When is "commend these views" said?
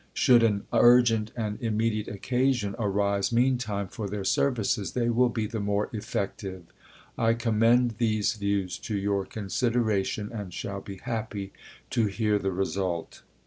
7.35-8.79